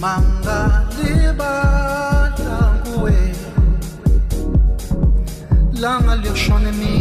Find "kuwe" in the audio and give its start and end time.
2.84-3.16